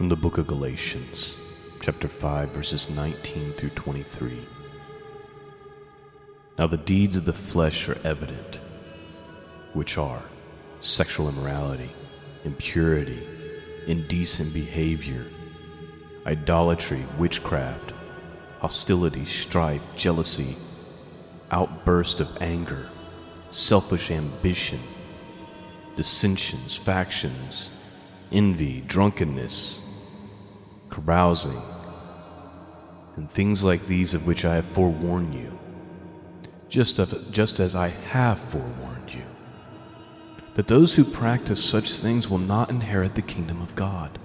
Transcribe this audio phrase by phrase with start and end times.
[0.00, 1.36] from the book of Galatians,
[1.82, 4.46] chapter 5, verses 19 through 23.
[6.58, 8.62] Now the deeds of the flesh are evident,
[9.74, 10.22] which are
[10.80, 11.90] sexual immorality,
[12.46, 13.26] impurity,
[13.86, 15.26] indecent behavior,
[16.24, 17.92] idolatry, witchcraft,
[18.60, 20.56] hostility, strife, jealousy,
[21.50, 22.88] outburst of anger,
[23.50, 24.80] selfish ambition,
[25.94, 27.68] dissensions, factions,
[28.32, 29.82] envy, drunkenness,
[30.90, 31.60] carousing,
[33.16, 35.58] and things like these of which I have forewarned you,
[36.68, 39.24] just as, just as I have forewarned you,
[40.54, 44.18] that those who practice such things will not inherit the kingdom of God.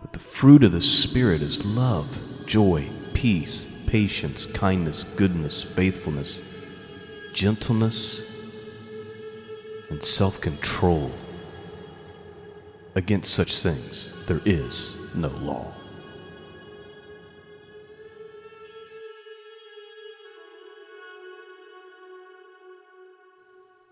[0.00, 6.40] But the fruit of the Spirit is love, joy, peace, patience, kindness, goodness, faithfulness,
[7.32, 8.26] gentleness,
[9.90, 11.10] and self control.
[12.96, 15.72] Against such things there is no law.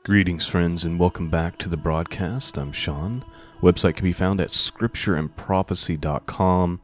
[0.05, 2.57] Greetings, friends, and welcome back to the broadcast.
[2.57, 3.25] I'm Sean.
[3.61, 6.81] Website can be found at scriptureandprophecy.com.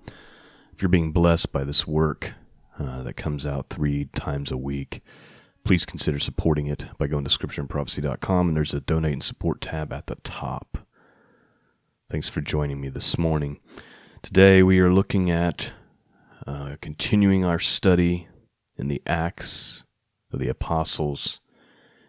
[0.72, 2.34] If you're being blessed by this work
[2.80, 5.02] uh, that comes out three times a week,
[5.62, 9.92] please consider supporting it by going to scriptureandprophecy.com, and there's a donate and support tab
[9.92, 10.78] at the top.
[12.10, 13.60] Thanks for joining me this morning.
[14.22, 15.74] Today we are looking at
[16.46, 18.28] uh, continuing our study
[18.78, 19.84] in the Acts
[20.32, 21.42] of the Apostles.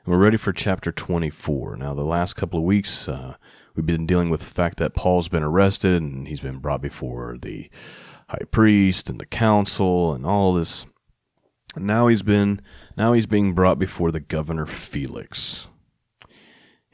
[0.05, 1.75] And we're ready for chapter 24.
[1.75, 3.35] Now, the last couple of weeks, uh,
[3.75, 7.37] we've been dealing with the fact that Paul's been arrested and he's been brought before
[7.37, 7.69] the
[8.29, 10.85] high priest and the council and all this.
[11.75, 12.61] And now he's been
[12.95, 15.67] now he's being brought before the governor Felix.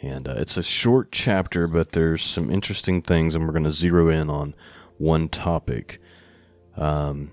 [0.01, 3.71] And uh, it's a short chapter, but there's some interesting things, and we're going to
[3.71, 4.53] zero in on
[4.97, 6.01] one topic.
[6.75, 7.31] Um,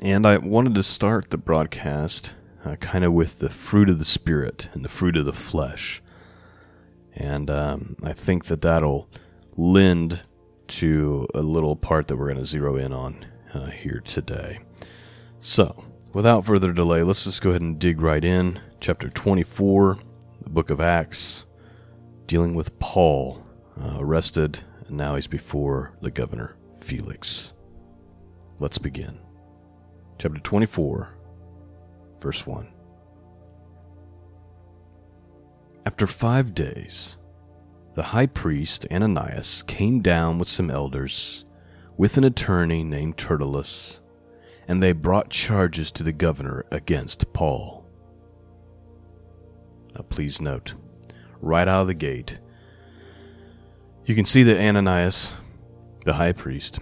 [0.00, 2.34] and I wanted to start the broadcast
[2.64, 6.02] uh, kind of with the fruit of the Spirit and the fruit of the flesh.
[7.14, 9.08] And um, I think that that'll
[9.56, 10.22] lend
[10.68, 14.60] to a little part that we're going to zero in on uh, here today.
[15.40, 18.60] So, without further delay, let's just go ahead and dig right in.
[18.80, 20.11] Chapter 24 the
[20.52, 21.46] book of Acts,
[22.26, 23.42] dealing with Paul,
[23.80, 27.54] uh, arrested, and now he's before the governor, Felix.
[28.60, 29.18] Let's begin.
[30.18, 31.16] Chapter 24,
[32.20, 32.68] verse 1.
[35.86, 37.16] After five days,
[37.94, 41.46] the high priest Ananias came down with some elders,
[41.96, 44.00] with an attorney named Tertullus,
[44.68, 47.81] and they brought charges to the governor against Paul.
[49.94, 50.74] Now, please note,
[51.40, 52.38] right out of the gate,
[54.04, 55.34] you can see that Ananias,
[56.04, 56.78] the high priest,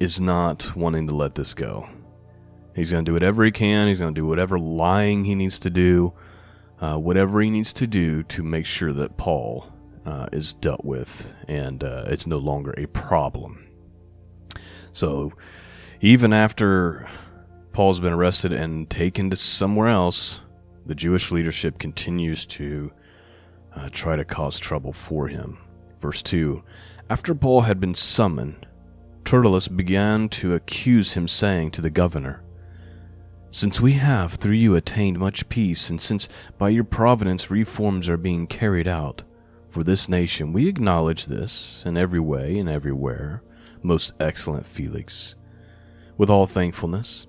[0.00, 1.88] is not wanting to let this go.
[2.74, 3.88] He's going to do whatever he can.
[3.88, 6.14] He's going to do whatever lying he needs to do,
[6.80, 9.70] uh, whatever he needs to do to make sure that Paul
[10.06, 13.68] uh, is dealt with and uh, it's no longer a problem.
[14.92, 15.32] So,
[16.00, 17.08] even after
[17.72, 20.40] Paul's been arrested and taken to somewhere else,
[20.86, 22.92] the Jewish leadership continues to
[23.74, 25.58] uh, try to cause trouble for him.
[26.00, 26.62] Verse 2
[27.08, 28.66] After Paul had been summoned,
[29.24, 32.42] Tertullus began to accuse him, saying to the governor,
[33.50, 36.28] Since we have through you attained much peace, and since
[36.58, 39.22] by your providence reforms are being carried out
[39.70, 43.42] for this nation, we acknowledge this in every way and everywhere,
[43.82, 45.36] most excellent Felix,
[46.18, 47.26] with all thankfulness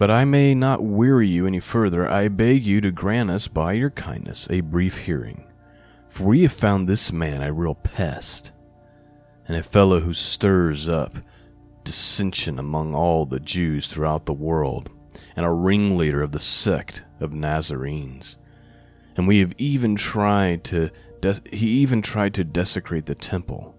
[0.00, 2.08] but I may not weary you any further.
[2.08, 5.44] I beg you to grant us, by your kindness, a brief hearing.
[6.08, 8.52] For we have found this man a real pest,
[9.46, 11.16] and a fellow who stirs up
[11.84, 14.88] dissension among all the Jews throughout the world,
[15.36, 18.38] and a ringleader of the sect of Nazarenes.
[19.18, 20.88] And we have even tried to,
[21.20, 23.76] de- he even tried to desecrate the temple,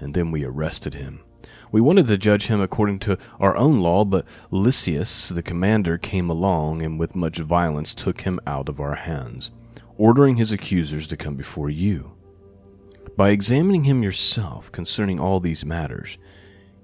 [0.00, 1.20] and then we arrested him
[1.70, 6.30] we wanted to judge him according to our own law, but Lysias, the commander, came
[6.30, 9.50] along and with much violence took him out of our hands,
[9.96, 12.12] ordering his accusers to come before you.
[13.16, 16.18] By examining him yourself concerning all these matters,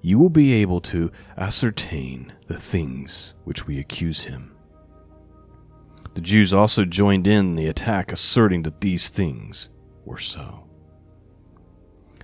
[0.01, 4.55] you will be able to ascertain the things which we accuse him.
[6.13, 9.69] The Jews also joined in the attack, asserting that these things
[10.05, 10.67] were so.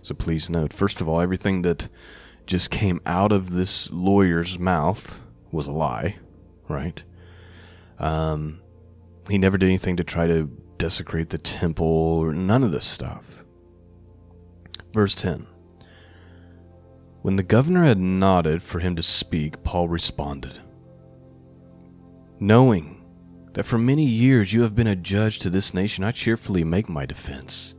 [0.02, 1.90] So please note, first of all, everything that
[2.52, 5.22] just came out of this lawyer's mouth
[5.54, 6.18] was a lie,
[6.68, 7.02] right?
[7.98, 8.62] Um,
[9.30, 13.46] he never did anything to try to desecrate the temple or none of this stuff.
[14.94, 15.48] Verse 10
[17.22, 20.60] When the governor had nodded for him to speak, Paul responded
[22.38, 23.02] Knowing
[23.54, 26.90] that for many years you have been a judge to this nation, I cheerfully make
[26.90, 27.76] my defense.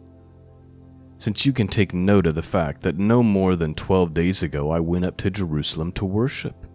[1.22, 4.72] Since you can take note of the fact that no more than twelve days ago
[4.72, 6.66] I went up to Jerusalem to worship.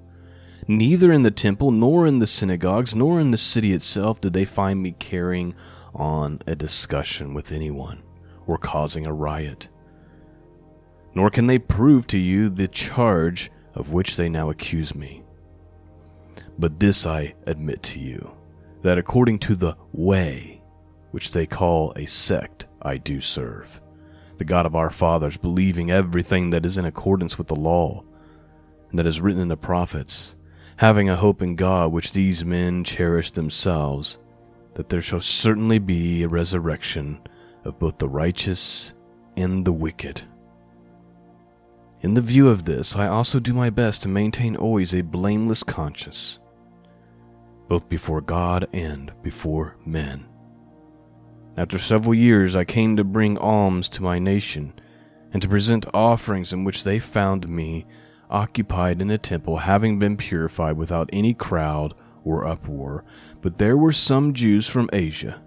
[0.70, 4.46] Neither in the temple, nor in the synagogues, nor in the city itself did they
[4.46, 5.54] find me carrying
[5.94, 8.02] on a discussion with anyone
[8.46, 9.68] or causing a riot.
[11.14, 15.24] Nor can they prove to you the charge of which they now accuse me.
[16.58, 18.32] But this I admit to you
[18.82, 20.62] that according to the way,
[21.12, 23.82] which they call a sect, I do serve,
[24.38, 28.04] the God of our fathers, believing everything that is in accordance with the law,
[28.90, 30.36] and that is written in the prophets,
[30.78, 34.20] having a hope in God which these men cherish themselves,
[34.76, 37.20] that there shall certainly be a resurrection
[37.64, 38.94] of both the righteous
[39.36, 40.22] and the wicked.
[42.02, 45.64] In the view of this, I also do my best to maintain always a blameless
[45.64, 46.40] conscience
[47.68, 50.26] both before God and before men.
[51.58, 54.74] After several years, I came to bring alms to my nation,
[55.34, 57.88] and to present offerings in which they found me
[58.30, 63.04] occupied in a temple, having been purified without any crowd or uproar.
[63.42, 65.42] But there were some Jews from Asia,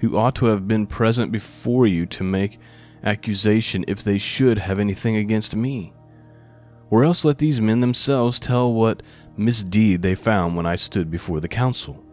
[0.00, 2.58] who ought to have been present before you to make
[3.02, 5.94] accusation if they should have anything against me.
[6.90, 9.02] Or else let these men themselves tell what
[9.36, 12.04] misdeed they found when I stood before the council.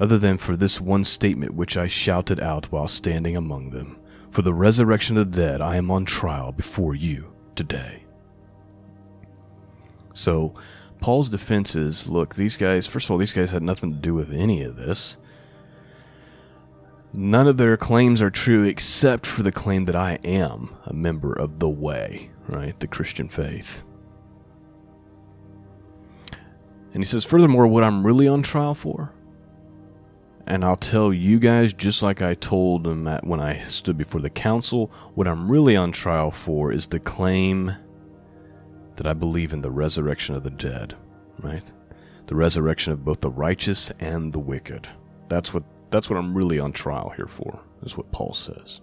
[0.00, 3.98] Other than for this one statement which I shouted out while standing among them,
[4.30, 8.04] for the resurrection of the dead, I am on trial before you today.
[10.14, 10.54] So,
[11.00, 14.14] Paul's defense is look, these guys, first of all, these guys had nothing to do
[14.14, 15.16] with any of this.
[17.12, 21.32] None of their claims are true except for the claim that I am a member
[21.32, 22.78] of the way, right?
[22.78, 23.82] The Christian faith.
[26.92, 29.12] And he says, furthermore, what I'm really on trial for,
[30.48, 34.22] and I'll tell you guys, just like I told them at, when I stood before
[34.22, 37.76] the council, what I'm really on trial for is the claim
[38.96, 40.96] that I believe in the resurrection of the dead,
[41.40, 41.62] right?
[42.26, 44.88] The resurrection of both the righteous and the wicked.
[45.28, 48.80] That's what that's what I'm really on trial here for, is what Paul says.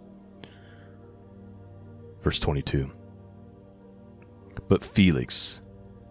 [2.22, 2.92] Verse 22.
[4.68, 5.62] But Felix,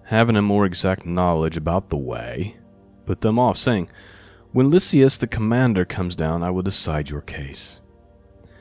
[0.04, 2.56] having a more exact knowledge about the way,
[3.06, 3.88] put them off, saying,
[4.54, 7.80] When Lysias the commander comes down, I will decide your case.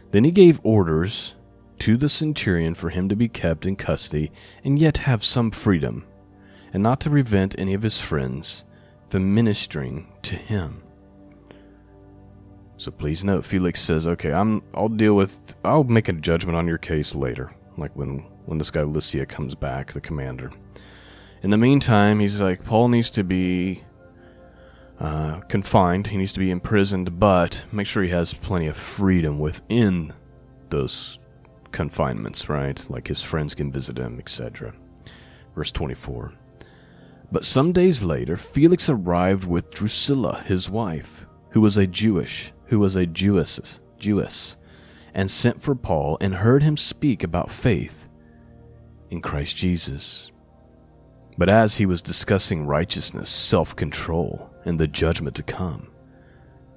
[0.10, 1.36] Then he gave orders
[1.78, 4.32] to the centurion for him to be kept in custody
[4.64, 6.04] and yet have some freedom,
[6.74, 8.66] and not to prevent any of his friends
[9.10, 10.82] from ministering to him.
[12.78, 14.64] So please note, Felix says, "Okay, I'm.
[14.74, 15.56] I'll deal with.
[15.64, 19.54] I'll make a judgment on your case later, like when when this guy Lysia comes
[19.54, 20.52] back, the commander."
[21.44, 23.84] In the meantime, he's like, Paul needs to be
[25.04, 26.08] uh, confined.
[26.08, 30.14] He needs to be imprisoned, but make sure he has plenty of freedom within
[30.70, 31.20] those
[31.72, 32.84] confinements, right?
[32.90, 34.74] Like his friends can visit him, etc.
[35.56, 36.34] Verse 24.
[37.32, 42.80] But some days later, Felix arrived with Drusilla, his wife, who was a Jewish, who
[42.80, 44.56] was a Jewess, Jewess,
[45.14, 48.08] and sent for Paul and heard him speak about faith
[49.10, 50.32] in Christ Jesus.
[51.38, 55.90] But as he was discussing righteousness, self control, and the judgment to come,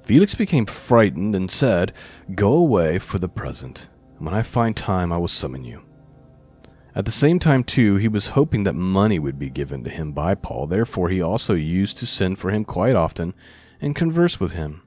[0.02, 1.92] Felix became frightened and said,
[2.34, 3.88] Go away for the present.
[4.18, 5.82] When I find time, I will summon you.
[6.94, 10.12] At the same time, too, he was hoping that money would be given to him
[10.12, 10.66] by Paul.
[10.66, 13.34] Therefore, he also used to send for him quite often
[13.80, 14.82] and converse with him.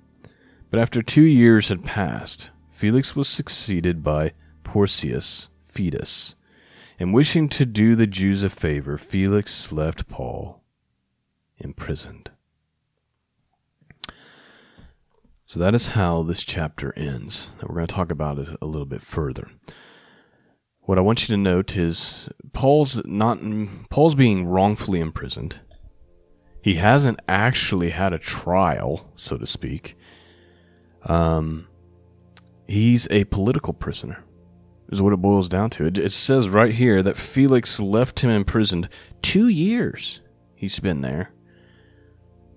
[0.72, 4.34] But after two years had passed, Felix was succeeded by
[4.64, 6.36] Porcius Festus,
[7.00, 10.62] and wishing to do the Jews a favor, Felix left Paul
[11.58, 12.32] imprisoned.
[15.46, 17.50] So that is how this chapter ends.
[17.64, 19.50] We're going to talk about it a little bit further.
[20.82, 23.40] What I want you to note is Paul's not
[23.90, 25.62] Paul's being wrongfully imprisoned.
[26.62, 29.96] He hasn't actually had a trial, so to speak.
[31.04, 31.68] Um,
[32.68, 34.24] he's a political prisoner
[34.92, 35.86] is what it boils down to.
[35.86, 38.90] It, it says right here that Felix left him imprisoned
[39.22, 40.22] two years.
[40.56, 41.32] He's been there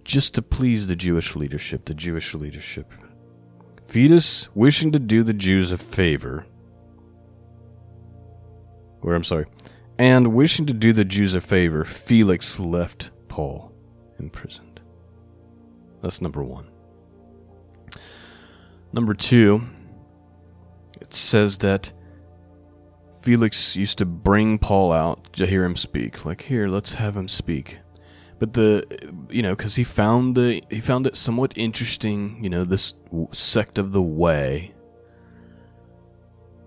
[0.04, 2.92] just to please the Jewish leadership, the Jewish leadership.
[3.86, 6.46] Festus, wishing to do the Jews a favor,
[9.02, 9.46] or I'm sorry,
[9.98, 13.72] and wishing to do the Jews a favor, Felix left Paul
[14.18, 14.80] imprisoned.
[16.00, 16.68] That's number one.
[18.94, 19.62] Number two,
[21.00, 21.92] it says that
[23.22, 26.24] Felix used to bring Paul out to hear him speak.
[26.24, 27.78] Like, here, let's have him speak.
[28.38, 28.84] But the,
[29.30, 32.42] you know, because he found the he found it somewhat interesting.
[32.42, 32.94] You know, this
[33.30, 34.74] sect of the way.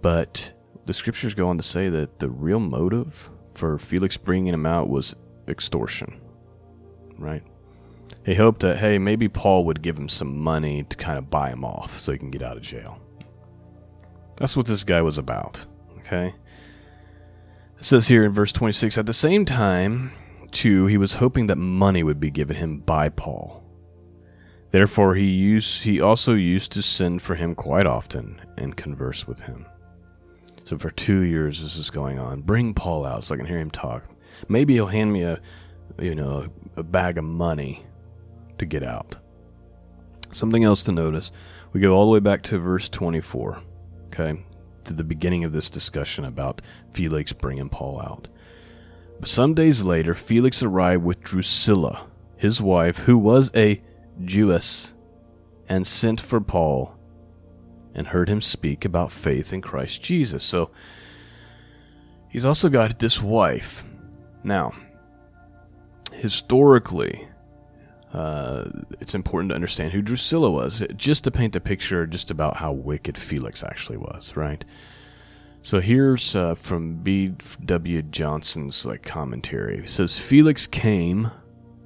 [0.02, 0.54] But
[0.86, 4.88] the scriptures go on to say that the real motive for Felix bringing him out
[4.88, 5.18] was
[5.50, 6.22] extortion.
[7.18, 7.44] Right.
[8.26, 11.50] He hoped that hey, maybe Paul would give him some money to kind of buy
[11.50, 13.02] him off so he can get out of jail.
[14.38, 15.66] That's what this guy was about.
[16.00, 16.34] Okay.
[17.78, 20.12] It says here in verse 26 At the same time,
[20.52, 23.64] too, he was hoping that money would be given him by Paul.
[24.72, 29.42] Therefore, he, used, he also used to send for him quite often and converse with
[29.42, 29.66] him.
[30.64, 32.42] So, for two years, this is going on.
[32.42, 34.04] Bring Paul out so I can hear him talk.
[34.50, 35.40] Maybe he'll hand me a,
[36.00, 37.86] you know, a bag of money
[38.58, 39.16] to get out.
[40.32, 41.32] Something else to notice.
[41.72, 43.62] We go all the way back to verse 24.
[44.08, 44.44] Okay
[44.86, 46.62] to the beginning of this discussion about
[46.92, 48.28] Felix bringing Paul out.
[49.20, 53.82] But some days later, Felix arrived with Drusilla, his wife, who was a
[54.24, 54.94] Jewess,
[55.68, 56.96] and sent for Paul
[57.94, 60.44] and heard him speak about faith in Christ Jesus.
[60.44, 60.70] So
[62.30, 63.84] he's also got this wife.
[64.44, 64.74] Now,
[66.12, 67.28] historically,
[68.16, 68.70] uh,
[69.02, 72.72] it's important to understand who Drusilla was, just to paint a picture just about how
[72.72, 74.64] wicked Felix actually was, right?
[75.62, 78.02] So here's uh, from B.W.
[78.04, 79.80] Johnson's like commentary.
[79.80, 81.30] It says Felix came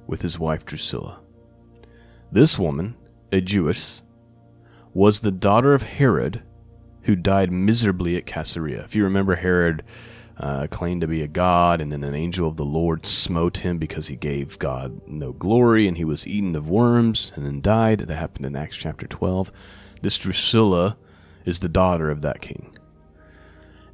[0.06, 1.18] with his wife Drusilla.
[2.30, 2.94] This woman,
[3.32, 4.02] a Jewess,
[4.94, 6.44] was the daughter of Herod,
[7.02, 8.84] who died miserably at Caesarea.
[8.84, 9.82] If you remember, Herod
[10.40, 13.76] uh, claimed to be a god, and then an angel of the Lord smote him
[13.76, 18.00] because he gave God no glory, and he was eaten of worms and then died.
[18.00, 19.52] That happened in Acts chapter 12.
[20.00, 20.96] This Drusilla
[21.44, 22.74] is the daughter of that king.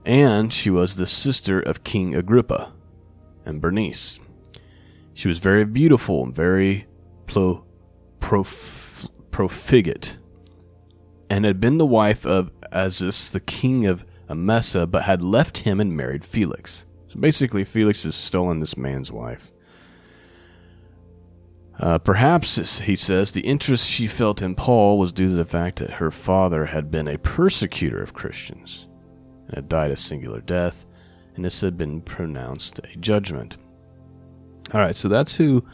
[0.05, 2.73] And she was the sister of King Agrippa
[3.45, 4.21] and Bernice.
[5.15, 6.87] She was very beautiful and very
[7.27, 7.65] pro,
[8.21, 10.17] prof, profligate,
[11.29, 15.81] and had been the wife of Azus, the king of Emesa, but had left him
[15.81, 16.85] and married Felix.
[17.07, 19.53] So basically, Felix has stolen this man's wife.
[21.79, 25.79] Uh, perhaps, he says, the interest she felt in Paul was due to the fact
[25.79, 28.89] that her father had been a persecutor of Christians
[29.47, 30.87] and had died a singular death,
[31.35, 33.59] and this had been pronounced a judgment.
[34.73, 35.65] All right, so that's who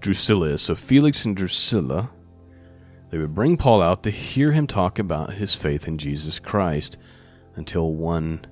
[0.00, 0.62] Drusilla is.
[0.62, 2.10] So Felix and Drusilla,
[3.10, 6.98] they would bring Paul out to hear him talk about his faith in Jesus Christ
[7.56, 8.46] until one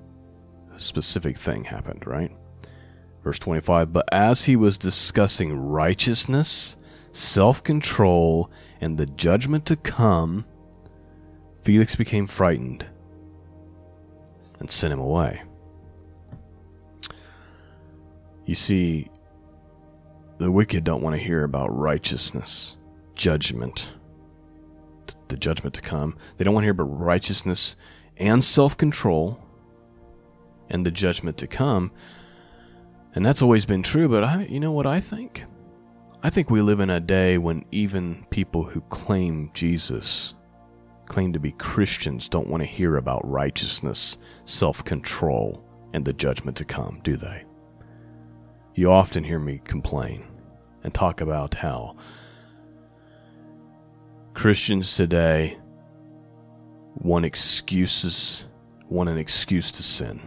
[0.77, 2.31] specific thing happened, right?
[3.23, 6.77] Verse 25 But as he was discussing righteousness,
[7.13, 10.45] self control, and the judgment to come,
[11.63, 12.87] Felix became frightened
[14.59, 15.43] and sent him away.
[18.47, 19.09] You see,
[20.39, 22.77] the wicked don't want to hear about righteousness,
[23.15, 23.91] judgment,
[25.29, 26.17] the judgment to come.
[26.37, 27.77] They don't want to hear about righteousness
[28.21, 29.41] and self control
[30.69, 31.91] and the judgment to come.
[33.15, 35.45] And that's always been true, but I, you know what I think?
[36.23, 40.35] I think we live in a day when even people who claim Jesus,
[41.07, 46.57] claim to be Christians, don't want to hear about righteousness, self control, and the judgment
[46.59, 47.45] to come, do they?
[48.75, 50.25] You often hear me complain
[50.85, 51.97] and talk about how
[54.35, 55.59] Christians today
[56.95, 58.47] want excuses,
[58.89, 60.21] want an excuse to sin.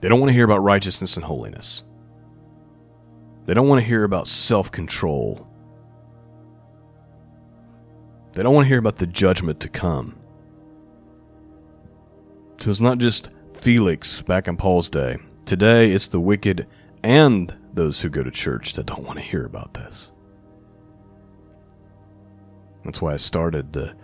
[0.00, 1.82] They don't want to hear about righteousness and holiness.
[3.46, 5.46] They don't want to hear about self control.
[8.32, 10.16] They don't want to hear about the judgment to come.
[12.58, 15.18] So it's not just Felix back in Paul's day.
[15.46, 16.66] Today it's the wicked
[17.02, 20.12] and those who go to church that don't want to hear about this.
[22.84, 23.94] That's why I started the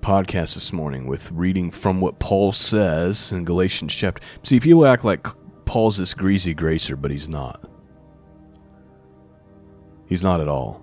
[0.00, 4.22] podcast this morning with reading from what Paul says in Galatians chapter.
[4.42, 5.26] See, people act like
[5.64, 7.68] Paul's this greasy gracer, but he's not.
[10.06, 10.82] He's not at all.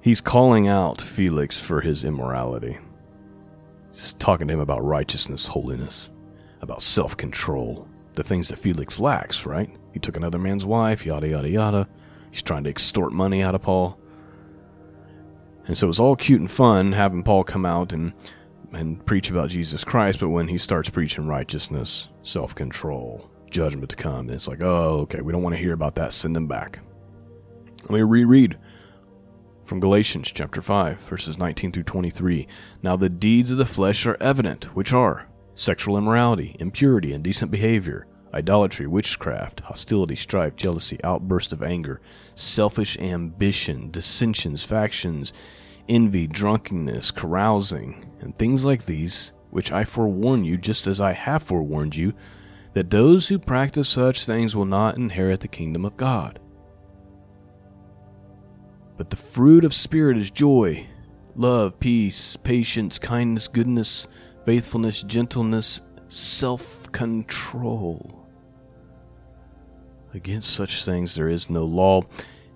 [0.00, 2.78] He's calling out Felix for his immorality.
[3.92, 6.08] He's talking to him about righteousness, holiness,
[6.60, 9.70] about self control, the things that Felix lacks, right?
[9.92, 11.88] He took another man's wife, yada, yada, yada.
[12.30, 13.98] He's trying to extort money out of Paul.
[15.66, 18.12] And so it's all cute and fun having Paul come out and
[18.72, 23.96] and preach about Jesus Christ, but when he starts preaching righteousness, self control, judgment to
[23.96, 26.12] come, it's like, oh, okay, we don't want to hear about that.
[26.12, 26.80] Send them back.
[27.82, 28.58] Let me reread
[29.66, 32.46] from Galatians chapter 5, verses 19 through 23.
[32.82, 38.06] Now the deeds of the flesh are evident, which are sexual immorality, impurity, indecent behavior,
[38.34, 42.00] idolatry, witchcraft, hostility, strife, jealousy, outburst of anger,
[42.34, 45.32] selfish ambition, dissensions, factions,
[45.88, 51.42] envy, drunkenness, carousing, and things like these, which I forewarn you, just as I have
[51.42, 52.14] forewarned you,
[52.72, 56.38] that those who practice such things will not inherit the kingdom of God.
[58.96, 60.86] But the fruit of Spirit is joy,
[61.34, 64.06] love, peace, patience, kindness, goodness,
[64.46, 68.21] faithfulness, gentleness, self control.
[70.14, 72.02] Against such things there is no law.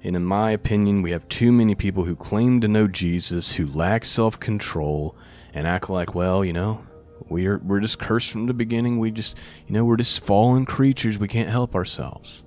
[0.03, 3.67] And in my opinion, we have too many people who claim to know Jesus who
[3.67, 5.17] lack self control
[5.55, 6.87] and act like, well, you know,
[7.29, 8.99] we're, we're just cursed from the beginning.
[8.99, 9.37] We just,
[9.67, 11.19] you know, we're just fallen creatures.
[11.19, 12.45] We can't help ourselves.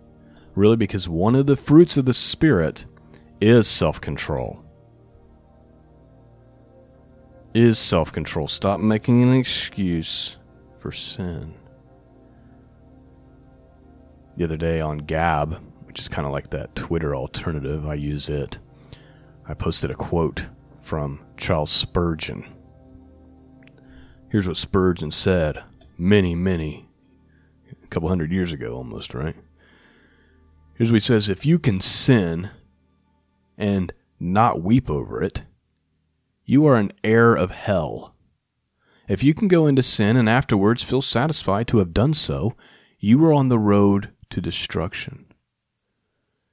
[0.53, 2.85] Really, because one of the fruits of the Spirit
[3.41, 4.63] is self control.
[7.55, 8.47] Is self control.
[8.47, 10.37] Stop making an excuse
[10.79, 11.58] for sin
[14.39, 17.85] the other day on Gab, which is kind of like that Twitter alternative.
[17.85, 18.57] I use it.
[19.45, 20.45] I posted a quote
[20.81, 22.45] from Charles Spurgeon.
[24.31, 25.61] Here's what Spurgeon said
[25.97, 26.87] many, many,
[27.83, 29.35] a couple hundred years ago almost, right?
[30.75, 32.49] Here's what he says If you can sin
[33.57, 33.91] and
[34.21, 35.43] not weep over it,
[36.45, 38.15] you are an heir of hell.
[39.09, 42.55] If you can go into sin and afterwards feel satisfied to have done so,
[42.99, 45.25] you are on the road to destruction.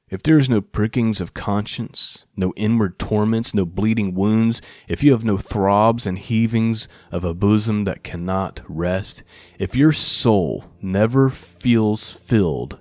[0.09, 5.11] If there is no prickings of conscience, no inward torments, no bleeding wounds, if you
[5.11, 9.25] have no throbs and heavings of a bosom that cannot rest,
[9.59, 12.79] if your soul never feels filled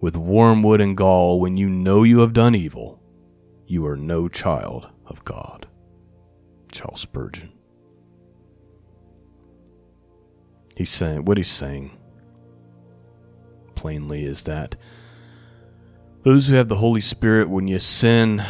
[0.00, 2.98] with wormwood and gall when you know you have done evil,
[3.66, 5.66] you are no child of God.
[6.72, 7.52] Charles Spurgeon.
[10.76, 11.90] He's saying what he's saying
[13.84, 14.76] plainly is that
[16.22, 18.42] those who have the Holy Spirit, when you sin,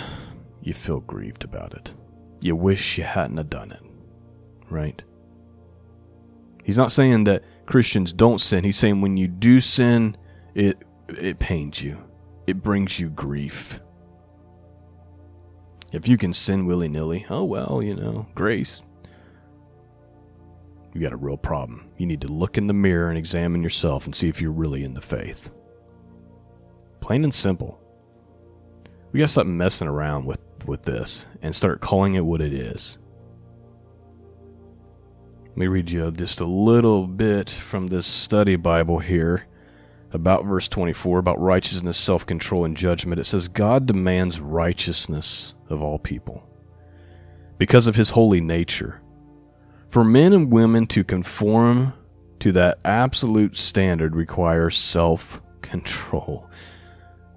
[0.62, 1.92] you feel grieved about it.
[2.40, 3.82] You wish you hadn't have done it.
[4.70, 5.02] Right?
[6.62, 8.62] He's not saying that Christians don't sin.
[8.62, 10.16] He's saying when you do sin,
[10.54, 11.98] it it pains you.
[12.46, 13.80] It brings you grief.
[15.90, 18.82] If you can sin willy nilly, oh well, you know, grace
[20.92, 21.83] you got a real problem.
[21.96, 24.84] You need to look in the mirror and examine yourself and see if you're really
[24.84, 25.50] in the faith.
[27.00, 27.80] Plain and simple.
[29.12, 32.52] We got to stop messing around with, with this and start calling it what it
[32.52, 32.98] is.
[35.48, 39.46] Let me read you just a little bit from this study Bible here
[40.10, 43.20] about verse 24 about righteousness, self control, and judgment.
[43.20, 46.48] It says, God demands righteousness of all people
[47.56, 49.00] because of his holy nature
[49.94, 51.92] for men and women to conform
[52.40, 56.50] to that absolute standard requires self control.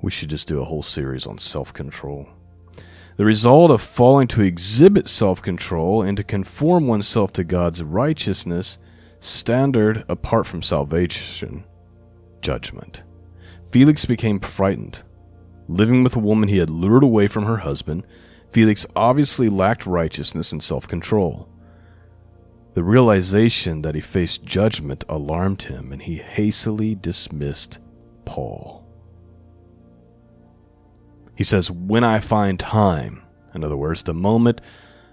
[0.02, 2.28] We should just do a whole series on self control.
[3.18, 8.80] The result of falling to exhibit self control and to conform oneself to God's righteousness
[9.20, 11.64] standard apart from salvation,
[12.42, 13.04] judgment.
[13.70, 15.04] Felix became frightened.
[15.68, 18.04] Living with a woman he had lured away from her husband,
[18.50, 21.48] Felix obviously lacked righteousness and self control.
[22.78, 27.80] The realization that he faced judgment alarmed him, and he hastily dismissed
[28.24, 28.88] Paul.
[31.34, 33.24] He says, When I find time,
[33.56, 34.62] in other words, the moment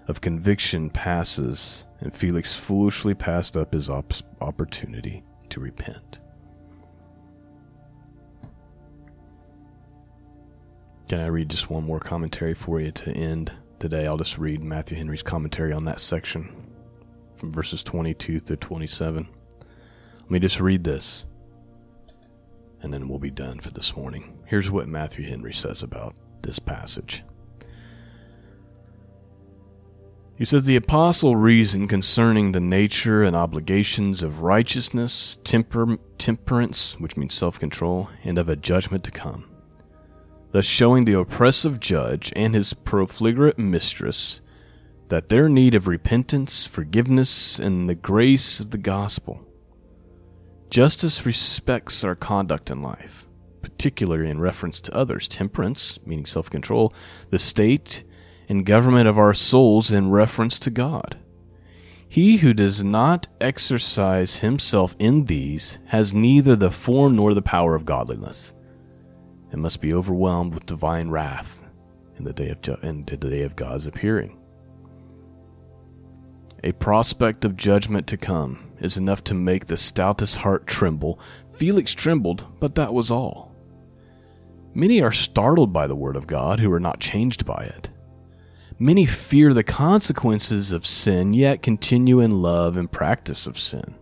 [0.07, 6.19] of conviction passes, and Felix foolishly passed up his op- opportunity to repent.
[11.09, 14.05] Can I read just one more commentary for you to end today?
[14.05, 16.64] I'll just read Matthew Henry's commentary on that section
[17.35, 19.27] from verses 22 to 27.
[20.21, 21.25] Let me just read this,
[22.81, 24.39] and then we'll be done for this morning.
[24.45, 27.23] Here's what Matthew Henry says about this passage.
[30.37, 37.15] He says the apostle reasoned concerning the nature and obligations of righteousness, temper, temperance, which
[37.15, 39.49] means self control, and of a judgment to come,
[40.51, 44.41] thus showing the oppressive judge and his profligate mistress
[45.07, 49.45] that their need of repentance, forgiveness, and the grace of the gospel.
[50.69, 53.27] Justice respects our conduct in life,
[53.61, 55.27] particularly in reference to others.
[55.27, 56.93] Temperance, meaning self control,
[57.29, 58.03] the state
[58.49, 61.17] and government of our souls in reference to God.
[62.07, 67.75] He who does not exercise himself in these has neither the form nor the power
[67.75, 68.53] of godliness,
[69.51, 71.61] and must be overwhelmed with divine wrath
[72.17, 74.39] in the day of, ju- in the day of God's appearing.
[76.63, 81.19] A prospect of judgment to come is enough to make the stoutest heart tremble.
[81.53, 83.53] Felix trembled, but that was all.
[84.73, 87.89] Many are startled by the word of God who are not changed by it.
[88.77, 93.95] Many fear the consequences of sin, yet continue in love and practice of sin.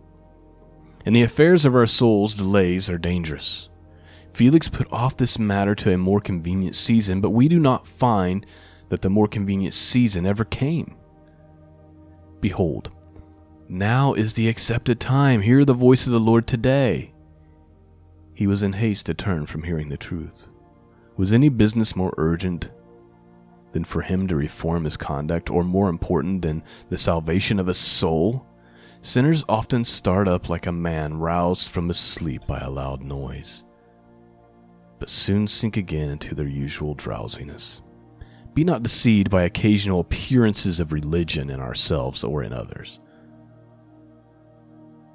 [1.06, 3.68] In the affairs of our souls, delays are dangerous.
[4.32, 8.44] Felix put off this matter to a more convenient season, but we do not find
[8.88, 10.96] that the more convenient season ever came.
[12.44, 12.90] Behold,
[13.70, 15.40] now is the accepted time.
[15.40, 17.14] Hear the voice of the Lord today.
[18.34, 20.50] He was in haste to turn from hearing the truth.
[21.16, 22.70] Was any business more urgent
[23.72, 27.72] than for him to reform his conduct, or more important than the salvation of a
[27.72, 28.44] soul?
[29.00, 33.64] Sinners often start up like a man roused from his sleep by a loud noise,
[34.98, 37.80] but soon sink again into their usual drowsiness.
[38.54, 43.00] Be not deceived by occasional appearances of religion in ourselves or in others.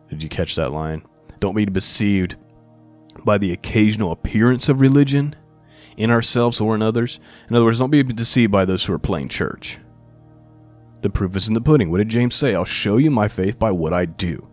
[0.10, 1.04] Did you catch that line?
[1.40, 2.36] Don't be deceived
[3.24, 5.36] by the occasional appearance of religion
[5.96, 7.20] in ourselves or in others.
[7.50, 9.80] In other words, don't be deceived by those who are playing church.
[11.02, 11.92] The proof is in the pudding.
[11.92, 12.56] What did James say?
[12.56, 14.50] I'll show you my faith by what I do.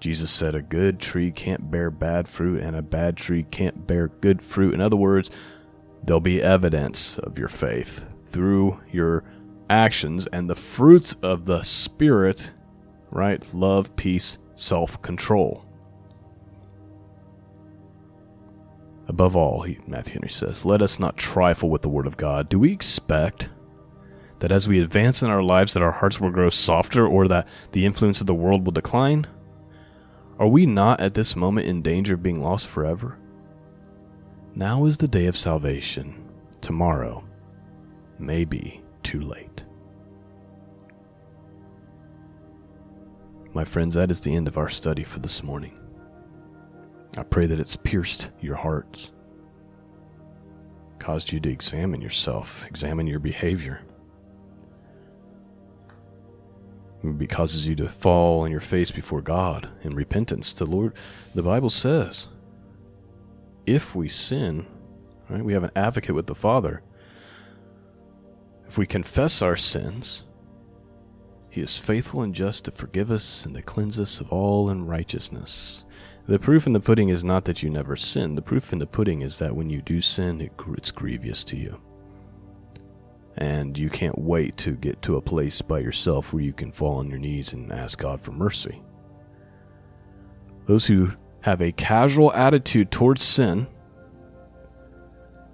[0.00, 4.08] Jesus said a good tree can't bear bad fruit and a bad tree can't bear
[4.08, 4.72] good fruit.
[4.72, 5.30] In other words,
[6.02, 9.24] there'll be evidence of your faith through your
[9.68, 12.52] actions and the fruits of the Spirit,
[13.10, 13.46] right?
[13.54, 15.64] Love, peace, self control.
[19.06, 22.48] Above all, he, Matthew Henry says, let us not trifle with the Word of God.
[22.48, 23.48] Do we expect
[24.38, 27.48] that as we advance in our lives that our hearts will grow softer or that
[27.72, 29.26] the influence of the world will decline?
[30.38, 33.18] Are we not at this moment in danger of being lost forever?
[34.54, 36.14] Now is the day of salvation.
[36.60, 37.24] Tomorrow
[38.18, 39.64] may be too late.
[43.54, 45.78] My friends, that is the end of our study for this morning.
[47.16, 49.12] I pray that it's pierced your hearts,
[50.98, 53.82] caused you to examine yourself, examine your behavior.
[57.02, 60.52] Maybe it causes you to fall on your face before God in repentance.
[60.52, 60.94] The Lord,
[61.34, 62.28] the Bible says,
[63.66, 64.66] if we sin,
[65.28, 66.82] right, we have an advocate with the Father.
[68.68, 70.24] If we confess our sins,
[71.48, 75.84] he is faithful and just to forgive us and to cleanse us of all unrighteousness.
[76.28, 78.36] The proof in the pudding is not that you never sin.
[78.36, 81.56] The proof in the pudding is that when you do sin, it, it's grievous to
[81.56, 81.80] you.
[83.36, 86.98] And you can't wait to get to a place by yourself where you can fall
[86.98, 88.80] on your knees and ask God for mercy.
[90.66, 91.12] Those who
[91.42, 93.66] have a casual attitude towards sin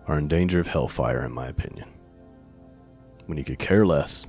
[0.07, 1.88] are in danger of hellfire, in my opinion.
[3.27, 4.27] When you could care less.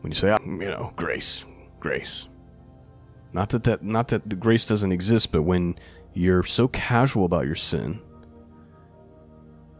[0.00, 1.44] When you say, you know, grace,
[1.78, 2.28] grace.
[3.32, 5.76] Not that, that not that the grace doesn't exist, but when
[6.14, 8.00] you're so casual about your sin,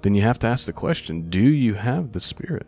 [0.02, 2.66] then you have to ask the question, do you have the Spirit?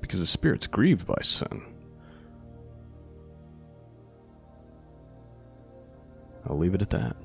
[0.00, 1.67] Because the Spirit's grieved by sin.
[6.48, 7.16] I'll leave it at that.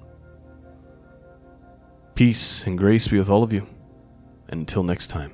[2.16, 3.66] Peace and grace be with all of you.
[4.50, 5.32] And until next time,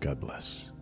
[0.00, 0.72] God bless.